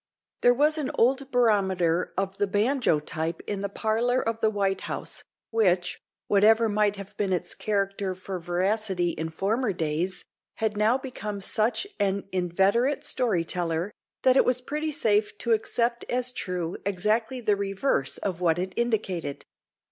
[0.41, 4.81] There was an old barometer of the banjo type in the parlour of the White
[4.81, 10.25] House, which, whatever might have been its character for veracity in former days,
[10.55, 13.91] had now become such an inveterate story teller,
[14.23, 18.73] that it was pretty safe to accept as true, exactly the reverse of what it
[18.75, 19.45] indicated.